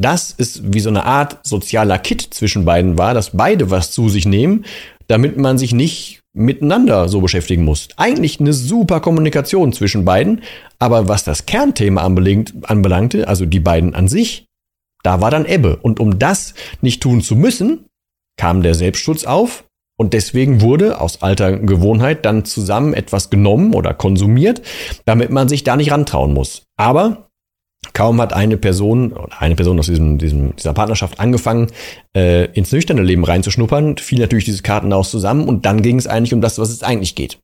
Das 0.00 0.30
ist 0.30 0.72
wie 0.72 0.80
so 0.80 0.88
eine 0.88 1.04
Art 1.04 1.40
sozialer 1.42 1.98
Kit 1.98 2.22
zwischen 2.22 2.64
beiden 2.64 2.96
war, 2.96 3.12
dass 3.12 3.36
beide 3.36 3.70
was 3.70 3.92
zu 3.92 4.08
sich 4.08 4.24
nehmen, 4.24 4.64
damit 5.08 5.36
man 5.36 5.58
sich 5.58 5.74
nicht 5.74 6.20
miteinander 6.32 7.08
so 7.08 7.20
beschäftigen 7.20 7.64
muss. 7.64 7.88
Eigentlich 7.98 8.40
eine 8.40 8.54
super 8.54 9.00
Kommunikation 9.00 9.74
zwischen 9.74 10.06
beiden, 10.06 10.40
aber 10.78 11.08
was 11.08 11.24
das 11.24 11.44
Kernthema 11.44 12.02
anbelangte, 12.02 13.28
also 13.28 13.44
die 13.44 13.60
beiden 13.60 13.94
an 13.94 14.08
sich, 14.08 14.46
da 15.02 15.20
war 15.20 15.30
dann 15.30 15.44
Ebbe. 15.44 15.76
Und 15.76 16.00
um 16.00 16.18
das 16.18 16.54
nicht 16.80 17.02
tun 17.02 17.20
zu 17.20 17.36
müssen, 17.36 17.84
kam 18.38 18.62
der 18.62 18.74
Selbstschutz 18.74 19.24
auf 19.24 19.64
und 19.98 20.14
deswegen 20.14 20.62
wurde 20.62 20.98
aus 20.98 21.20
alter 21.20 21.58
Gewohnheit 21.58 22.24
dann 22.24 22.46
zusammen 22.46 22.94
etwas 22.94 23.28
genommen 23.28 23.74
oder 23.74 23.92
konsumiert, 23.92 24.62
damit 25.04 25.28
man 25.30 25.48
sich 25.48 25.62
da 25.62 25.76
nicht 25.76 25.92
rantrauen 25.92 26.32
muss. 26.32 26.62
Aber 26.78 27.29
kaum 27.92 28.20
hat 28.20 28.32
eine 28.32 28.56
Person 28.56 29.12
oder 29.12 29.40
eine 29.40 29.56
Person 29.56 29.78
aus 29.78 29.86
diesem, 29.86 30.18
diesem, 30.18 30.54
dieser 30.56 30.74
Partnerschaft 30.74 31.18
angefangen, 31.18 31.68
äh, 32.16 32.46
ins 32.52 32.72
nüchterne 32.72 33.02
Leben 33.02 33.24
reinzuschnuppern, 33.24 33.98
fiel 33.98 34.20
natürlich 34.20 34.44
dieses 34.44 34.62
Kartenhaus 34.62 35.10
zusammen 35.10 35.48
und 35.48 35.66
dann 35.66 35.82
ging 35.82 35.98
es 35.98 36.06
eigentlich 36.06 36.34
um 36.34 36.40
das, 36.40 36.58
was 36.58 36.70
es 36.70 36.82
eigentlich 36.82 37.14
geht. 37.14 37.38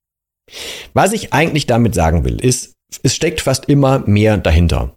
Was 0.94 1.12
ich 1.12 1.32
eigentlich 1.32 1.66
damit 1.66 1.94
sagen 1.94 2.24
will, 2.24 2.40
ist, 2.40 2.74
es 3.02 3.14
steckt 3.14 3.40
fast 3.40 3.68
immer 3.68 4.00
mehr 4.06 4.36
dahinter. 4.36 4.94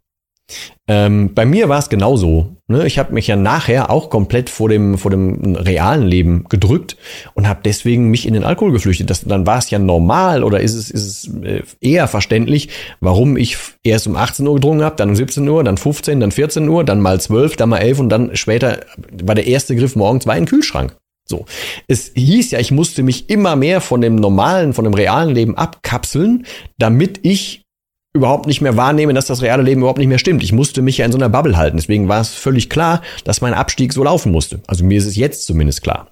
Ähm, 0.87 1.33
bei 1.35 1.45
mir 1.45 1.69
war 1.69 1.79
es 1.79 1.89
genauso. 1.89 2.55
Ne? 2.67 2.87
Ich 2.87 2.97
habe 2.97 3.13
mich 3.13 3.27
ja 3.27 3.35
nachher 3.35 3.89
auch 3.89 4.09
komplett 4.09 4.49
vor 4.49 4.69
dem, 4.69 4.97
vor 4.97 5.11
dem 5.11 5.55
realen 5.55 6.07
Leben 6.07 6.45
gedrückt 6.49 6.97
und 7.33 7.47
habe 7.47 7.61
deswegen 7.63 8.09
mich 8.09 8.27
in 8.27 8.33
den 8.33 8.43
Alkohol 8.43 8.71
geflüchtet. 8.71 9.09
Das, 9.09 9.21
dann 9.21 9.45
war 9.45 9.59
es 9.59 9.69
ja 9.69 9.79
normal 9.79 10.43
oder 10.43 10.59
ist 10.61 10.73
es, 10.73 10.89
ist 10.89 11.05
es 11.25 11.43
äh, 11.43 11.61
eher 11.79 12.07
verständlich, 12.07 12.69
warum 12.99 13.37
ich 13.37 13.57
erst 13.83 14.07
um 14.07 14.15
18 14.15 14.47
Uhr 14.47 14.55
gedrungen 14.55 14.83
habe, 14.83 14.95
dann 14.95 15.09
um 15.09 15.15
17 15.15 15.47
Uhr, 15.47 15.63
dann 15.63 15.77
15, 15.77 16.19
dann 16.19 16.31
14 16.31 16.67
Uhr, 16.67 16.83
dann 16.83 17.01
mal 17.01 17.19
12, 17.19 17.55
dann 17.55 17.69
mal 17.69 17.77
11 17.77 17.99
und 17.99 18.09
dann 18.09 18.35
später 18.35 18.79
war 19.23 19.35
der 19.35 19.47
erste 19.47 19.75
Griff 19.75 19.95
morgens 19.95 20.25
war 20.25 20.33
ein 20.33 20.45
Kühlschrank. 20.45 20.95
So. 21.29 21.45
Es 21.87 22.11
hieß 22.15 22.51
ja, 22.51 22.59
ich 22.59 22.71
musste 22.71 23.03
mich 23.03 23.29
immer 23.29 23.55
mehr 23.55 23.81
von 23.81 24.01
dem 24.01 24.15
normalen, 24.15 24.73
von 24.73 24.83
dem 24.83 24.95
realen 24.95 25.33
Leben 25.35 25.55
abkapseln, 25.55 26.47
damit 26.79 27.19
ich 27.21 27.61
überhaupt 28.19 28.47
nicht 28.47 28.61
mehr 28.61 28.77
wahrnehme, 28.77 29.13
dass 29.13 29.25
das 29.25 29.41
reale 29.41 29.63
Leben 29.63 29.81
überhaupt 29.81 29.99
nicht 29.99 30.07
mehr 30.07 30.19
stimmt. 30.19 30.43
Ich 30.43 30.53
musste 30.53 30.81
mich 30.81 30.97
ja 30.97 31.05
in 31.05 31.11
so 31.11 31.17
einer 31.17 31.29
Bubble 31.29 31.57
halten. 31.57 31.77
Deswegen 31.77 32.07
war 32.07 32.21
es 32.21 32.29
völlig 32.29 32.69
klar, 32.69 33.01
dass 33.23 33.41
mein 33.41 33.53
Abstieg 33.53 33.93
so 33.93 34.03
laufen 34.03 34.31
musste. 34.31 34.61
Also 34.67 34.83
mir 34.83 34.97
ist 34.97 35.05
es 35.05 35.15
jetzt 35.15 35.45
zumindest 35.45 35.81
klar. 35.81 36.11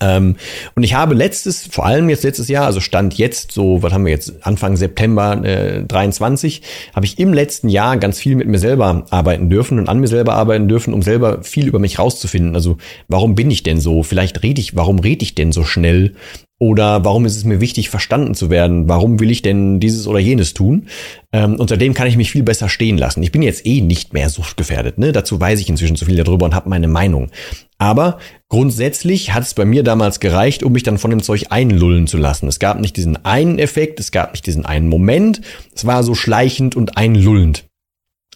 Ähm, 0.00 0.36
und 0.74 0.82
ich 0.82 0.94
habe 0.94 1.14
letztes, 1.14 1.66
vor 1.66 1.86
allem 1.86 2.08
jetzt 2.08 2.24
letztes 2.24 2.48
Jahr, 2.48 2.66
also 2.66 2.80
Stand 2.80 3.14
jetzt, 3.14 3.52
so, 3.52 3.82
was 3.82 3.92
haben 3.92 4.04
wir 4.04 4.12
jetzt, 4.12 4.46
Anfang 4.46 4.76
September 4.76 5.42
äh, 5.42 5.84
23, 5.84 6.62
habe 6.94 7.06
ich 7.06 7.18
im 7.18 7.32
letzten 7.32 7.68
Jahr 7.68 7.96
ganz 7.96 8.18
viel 8.18 8.36
mit 8.36 8.46
mir 8.46 8.58
selber 8.58 9.06
arbeiten 9.10 9.48
dürfen 9.48 9.78
und 9.78 9.88
an 9.88 10.00
mir 10.00 10.08
selber 10.08 10.34
arbeiten 10.34 10.68
dürfen, 10.68 10.92
um 10.92 11.02
selber 11.02 11.42
viel 11.42 11.66
über 11.66 11.78
mich 11.78 11.98
rauszufinden. 11.98 12.54
Also, 12.54 12.76
warum 13.08 13.34
bin 13.34 13.50
ich 13.50 13.62
denn 13.62 13.80
so? 13.80 14.02
Vielleicht 14.02 14.42
rede 14.42 14.60
ich, 14.60 14.76
warum 14.76 14.98
rede 14.98 15.22
ich 15.22 15.34
denn 15.34 15.52
so 15.52 15.64
schnell? 15.64 16.14
Oder 16.58 17.04
warum 17.04 17.26
ist 17.26 17.36
es 17.36 17.44
mir 17.44 17.60
wichtig, 17.60 17.90
verstanden 17.90 18.34
zu 18.34 18.48
werden? 18.48 18.88
Warum 18.88 19.20
will 19.20 19.30
ich 19.30 19.42
denn 19.42 19.78
dieses 19.78 20.06
oder 20.06 20.18
jenes 20.18 20.54
tun? 20.54 20.88
Ähm, 21.32 21.56
und 21.56 21.68
seitdem 21.68 21.92
kann 21.92 22.06
ich 22.06 22.16
mich 22.16 22.30
viel 22.30 22.42
besser 22.42 22.70
stehen 22.70 22.96
lassen. 22.96 23.22
Ich 23.22 23.30
bin 23.30 23.42
jetzt 23.42 23.66
eh 23.66 23.82
nicht 23.82 24.14
mehr 24.14 24.30
suchtgefährdet. 24.30 24.96
Ne? 24.96 25.12
Dazu 25.12 25.38
weiß 25.38 25.60
ich 25.60 25.68
inzwischen 25.68 25.96
zu 25.96 26.06
viel 26.06 26.16
darüber 26.16 26.46
und 26.46 26.54
habe 26.54 26.70
meine 26.70 26.88
Meinung. 26.88 27.30
Aber 27.76 28.18
grundsätzlich 28.48 29.34
hat 29.34 29.42
es 29.42 29.52
bei 29.52 29.66
mir 29.66 29.82
damals 29.82 30.18
gereicht, 30.18 30.62
um 30.62 30.72
mich 30.72 30.82
dann 30.82 30.96
von 30.96 31.10
dem 31.10 31.22
Zeug 31.22 31.46
einlullen 31.50 32.06
zu 32.06 32.16
lassen. 32.16 32.48
Es 32.48 32.58
gab 32.58 32.80
nicht 32.80 32.96
diesen 32.96 33.22
einen 33.26 33.58
Effekt, 33.58 34.00
es 34.00 34.10
gab 34.10 34.32
nicht 34.32 34.46
diesen 34.46 34.64
einen 34.64 34.88
Moment. 34.88 35.42
Es 35.74 35.86
war 35.86 36.02
so 36.02 36.14
schleichend 36.14 36.74
und 36.74 36.96
einlullend. 36.96 37.66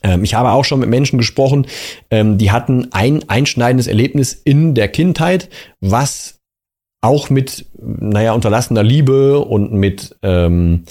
Ähm, 0.02 0.24
ich 0.24 0.34
habe 0.34 0.50
auch 0.50 0.66
schon 0.66 0.80
mit 0.80 0.90
Menschen 0.90 1.18
gesprochen, 1.18 1.66
ähm, 2.10 2.36
die 2.36 2.50
hatten 2.50 2.88
ein 2.90 3.28
einschneidendes 3.28 3.86
Erlebnis 3.86 4.34
in 4.34 4.74
der 4.74 4.88
Kindheit, 4.88 5.48
was 5.80 6.39
auch 7.00 7.30
mit, 7.30 7.66
naja, 7.78 8.32
unterlassener 8.32 8.82
Liebe 8.82 9.40
und 9.40 9.72
mit 9.72 10.16
ähm, 10.22 10.84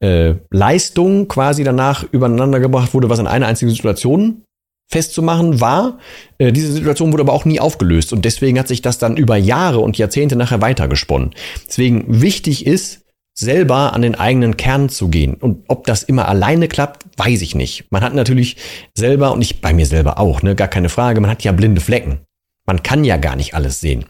äh, 0.00 0.34
Leistung 0.50 1.28
quasi 1.28 1.64
danach 1.64 2.04
übereinander 2.10 2.60
gebracht 2.60 2.94
wurde, 2.94 3.10
was 3.10 3.18
in 3.18 3.26
einer 3.26 3.46
einzigen 3.46 3.70
Situation 3.70 4.42
festzumachen 4.90 5.60
war. 5.60 5.98
Äh, 6.38 6.52
diese 6.52 6.72
Situation 6.72 7.12
wurde 7.12 7.22
aber 7.22 7.32
auch 7.32 7.44
nie 7.44 7.60
aufgelöst 7.60 8.12
und 8.12 8.24
deswegen 8.24 8.58
hat 8.58 8.68
sich 8.68 8.82
das 8.82 8.98
dann 8.98 9.16
über 9.16 9.36
Jahre 9.36 9.80
und 9.80 9.98
Jahrzehnte 9.98 10.36
nachher 10.36 10.62
weitergesponnen. 10.62 11.30
Deswegen 11.68 12.20
wichtig 12.20 12.66
ist, 12.66 13.02
selber 13.38 13.94
an 13.94 14.02
den 14.02 14.16
eigenen 14.16 14.56
Kern 14.56 14.88
zu 14.88 15.08
gehen. 15.08 15.34
Und 15.34 15.64
ob 15.68 15.86
das 15.86 16.02
immer 16.02 16.28
alleine 16.28 16.68
klappt, 16.68 17.06
weiß 17.16 17.40
ich 17.42 17.54
nicht. 17.54 17.86
Man 17.90 18.02
hat 18.02 18.14
natürlich 18.14 18.56
selber, 18.94 19.32
und 19.32 19.40
ich 19.40 19.60
bei 19.60 19.72
mir 19.72 19.86
selber 19.86 20.18
auch, 20.18 20.42
ne, 20.42 20.54
gar 20.54 20.68
keine 20.68 20.88
Frage, 20.88 21.20
man 21.20 21.30
hat 21.30 21.42
ja 21.42 21.52
blinde 21.52 21.80
Flecken. 21.80 22.20
Man 22.66 22.82
kann 22.82 23.04
ja 23.04 23.16
gar 23.16 23.36
nicht 23.36 23.54
alles 23.54 23.80
sehen. 23.80 24.04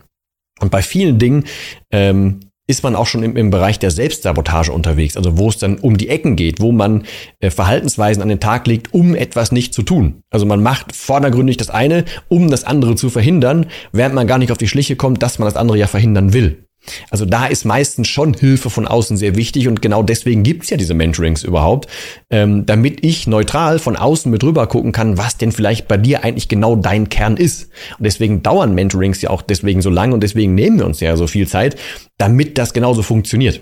Und 0.61 0.71
bei 0.71 0.83
vielen 0.83 1.19
Dingen 1.19 1.45
ähm, 1.91 2.41
ist 2.71 2.85
man 2.85 2.95
auch 2.95 3.07
schon 3.07 3.25
im, 3.25 3.37
im 3.37 3.51
Bereich 3.51 3.79
der 3.81 3.91
Selbstsabotage 3.91 4.73
unterwegs, 4.73 5.17
also 5.17 5.37
wo 5.37 5.49
es 5.49 5.59
dann 5.59 5.79
um 5.79 5.97
die 5.97 6.09
Ecken 6.09 6.37
geht, 6.37 6.61
wo 6.61 6.71
man 6.71 7.05
äh, 7.41 7.51
Verhaltensweisen 7.51 8.23
an 8.23 8.29
den 8.29 8.41
Tag 8.41 8.67
legt, 8.67 8.95
um 8.95 9.15
etwas 9.17 9.51
nicht 9.51 9.75
zu 9.75 9.83
tun. 9.83 10.23
Also 10.31 10.47
man 10.47 10.63
macht 10.63 10.95
vordergründig 10.95 11.57
das 11.57 11.69
eine, 11.69 12.05
um 12.29 12.49
das 12.49 12.65
andere 12.65 12.95
zu 12.95 13.11
verhindern, 13.11 13.67
während 13.93 14.15
man 14.15 14.29
gar 14.29 14.39
nicht 14.39 14.53
auf 14.53 14.59
die 14.59 14.69
Schliche 14.69 14.95
kommt, 14.95 15.23
dass 15.23 15.39
man 15.39 15.47
das 15.47 15.57
andere 15.57 15.79
ja 15.79 15.89
verhindern 15.89 16.33
will. 16.33 16.65
Also 17.11 17.25
da 17.25 17.47
ist 17.47 17.65
meistens 17.65 18.09
schon 18.09 18.35
Hilfe 18.35 18.71
von 18.71 18.87
außen 18.87 19.17
sehr 19.17 19.37
wichtig 19.37 19.69
und 19.69 19.83
genau 19.83 20.03
deswegen 20.03 20.43
gibt's 20.43 20.71
ja 20.71 20.77
diese 20.77 20.95
Mentorings 20.95 21.43
überhaupt, 21.43 21.89
ähm, 22.31 22.67
damit 22.67 23.05
ich 23.05 23.27
neutral 23.27 23.79
von 23.79 23.97
außen 23.97 24.31
mit 24.31 24.43
rüber 24.43 24.67
gucken 24.67 24.93
kann, 24.93 25.19
was 25.19 25.37
denn 25.37 25.53
vielleicht 25.53 25.89
bei 25.89 25.97
dir 25.97 26.25
eigentlich 26.25 26.49
genau 26.49 26.77
dein 26.77 27.09
Kern 27.09 27.37
ist. 27.37 27.71
Und 27.99 28.05
deswegen 28.05 28.43
dauern 28.43 28.75
Mentorings 28.75 29.21
ja 29.23 29.31
auch 29.31 29.43
deswegen 29.43 29.83
so 29.83 29.91
lang 29.91 30.13
und 30.13 30.23
deswegen 30.23 30.55
nehmen 30.55 30.79
wir 30.79 30.87
uns 30.87 31.01
ja 31.01 31.17
so 31.17 31.27
viel 31.27 31.47
Zeit, 31.47 31.77
damit 32.19 32.59
das 32.59 32.73
genauso 32.73 33.03
funktioniert. 33.03 33.61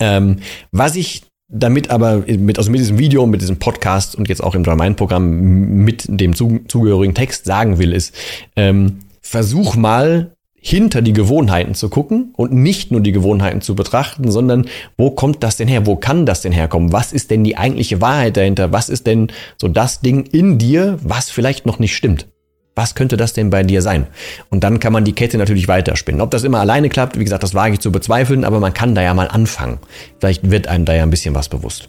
Ähm, 0.00 0.38
was 0.72 0.96
ich 0.96 1.22
damit 1.52 1.90
aber 1.90 2.24
mit, 2.26 2.58
also 2.58 2.70
mit 2.70 2.80
diesem 2.80 2.98
Video, 2.98 3.26
mit 3.26 3.42
diesem 3.42 3.58
Podcast 3.58 4.16
und 4.16 4.28
jetzt 4.28 4.42
auch 4.42 4.54
im 4.54 4.64
Dry-Mind-Programm 4.64 5.84
mit 5.84 6.06
dem 6.08 6.34
zugehörigen 6.34 7.14
Text 7.14 7.44
sagen 7.44 7.78
will, 7.78 7.92
ist, 7.92 8.14
ähm, 8.56 9.00
versuch 9.20 9.76
mal 9.76 10.32
hinter 10.64 11.02
die 11.02 11.12
Gewohnheiten 11.12 11.74
zu 11.74 11.88
gucken 11.90 12.32
und 12.36 12.52
nicht 12.52 12.92
nur 12.92 13.00
die 13.00 13.10
Gewohnheiten 13.10 13.60
zu 13.60 13.74
betrachten, 13.74 14.30
sondern 14.30 14.66
wo 14.96 15.10
kommt 15.10 15.42
das 15.42 15.56
denn 15.56 15.66
her? 15.66 15.86
Wo 15.86 15.96
kann 15.96 16.24
das 16.24 16.40
denn 16.40 16.52
herkommen? 16.52 16.92
Was 16.92 17.12
ist 17.12 17.32
denn 17.32 17.42
die 17.42 17.58
eigentliche 17.58 18.00
Wahrheit 18.00 18.36
dahinter? 18.36 18.72
Was 18.72 18.88
ist 18.88 19.08
denn 19.08 19.32
so 19.60 19.66
das 19.66 20.00
Ding 20.00 20.24
in 20.24 20.58
dir, 20.58 20.98
was 21.02 21.30
vielleicht 21.30 21.66
noch 21.66 21.80
nicht 21.80 21.96
stimmt? 21.96 22.28
Was 22.76 22.94
könnte 22.94 23.16
das 23.16 23.32
denn 23.32 23.50
bei 23.50 23.64
dir 23.64 23.82
sein? 23.82 24.06
Und 24.50 24.62
dann 24.62 24.78
kann 24.78 24.92
man 24.92 25.04
die 25.04 25.12
Kette 25.12 25.36
natürlich 25.36 25.66
weiterspinnen. 25.66 26.20
Ob 26.20 26.30
das 26.30 26.44
immer 26.44 26.60
alleine 26.60 26.88
klappt, 26.88 27.18
wie 27.18 27.24
gesagt, 27.24 27.42
das 27.42 27.54
wage 27.54 27.74
ich 27.74 27.80
zu 27.80 27.90
bezweifeln, 27.90 28.44
aber 28.44 28.60
man 28.60 28.72
kann 28.72 28.94
da 28.94 29.02
ja 29.02 29.12
mal 29.14 29.28
anfangen. 29.28 29.78
Vielleicht 30.20 30.48
wird 30.48 30.68
einem 30.68 30.84
da 30.84 30.94
ja 30.94 31.02
ein 31.02 31.10
bisschen 31.10 31.34
was 31.34 31.48
bewusst. 31.48 31.88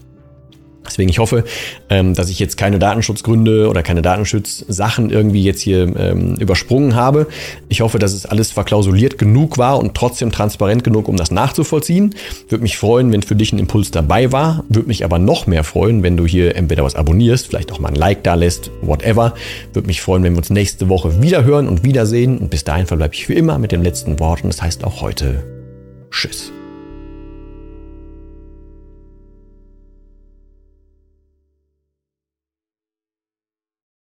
Deswegen, 0.85 1.09
ich 1.09 1.19
hoffe, 1.19 1.43
ähm, 1.89 2.13
dass 2.13 2.29
ich 2.29 2.39
jetzt 2.39 2.57
keine 2.57 2.79
Datenschutzgründe 2.79 3.69
oder 3.69 3.83
keine 3.83 4.01
Datenschutzsachen 4.01 5.09
irgendwie 5.09 5.43
jetzt 5.43 5.61
hier 5.61 5.83
ähm, 5.97 6.35
übersprungen 6.35 6.95
habe. 6.95 7.27
Ich 7.69 7.81
hoffe, 7.81 7.99
dass 7.99 8.13
es 8.13 8.25
alles 8.25 8.51
verklausuliert 8.51 9.17
genug 9.17 9.57
war 9.57 9.79
und 9.79 9.95
trotzdem 9.95 10.31
transparent 10.31 10.83
genug, 10.83 11.07
um 11.07 11.15
das 11.15 11.31
nachzuvollziehen. 11.31 12.15
Würde 12.49 12.63
mich 12.63 12.77
freuen, 12.77 13.11
wenn 13.11 13.23
für 13.23 13.35
dich 13.35 13.53
ein 13.53 13.59
Impuls 13.59 13.91
dabei 13.91 14.31
war. 14.31 14.63
Würde 14.69 14.87
mich 14.87 15.05
aber 15.05 15.19
noch 15.19 15.47
mehr 15.47 15.63
freuen, 15.63 16.03
wenn 16.03 16.17
du 16.17 16.25
hier 16.25 16.55
entweder 16.55 16.83
was 16.83 16.95
abonnierst, 16.95 17.47
vielleicht 17.47 17.71
auch 17.71 17.79
mal 17.79 17.89
ein 17.89 17.95
Like 17.95 18.23
da 18.23 18.33
lässt, 18.35 18.71
whatever. 18.81 19.33
Würde 19.71 19.87
mich 19.87 20.01
freuen, 20.01 20.23
wenn 20.23 20.33
wir 20.33 20.39
uns 20.39 20.49
nächste 20.49 20.89
Woche 20.89 21.21
wieder 21.21 21.43
hören 21.43 21.67
und 21.67 21.83
wiedersehen. 21.83 22.37
Und 22.37 22.49
bis 22.49 22.63
dahin 22.63 22.87
verbleibe 22.87 23.13
ich 23.13 23.29
wie 23.29 23.33
immer 23.33 23.57
mit 23.57 23.71
dem 23.71 23.81
letzten 23.83 24.19
Wort 24.19 24.43
und 24.43 24.53
das 24.53 24.61
heißt 24.61 24.83
auch 24.83 25.01
heute 25.01 25.43
Tschüss. 26.11 26.51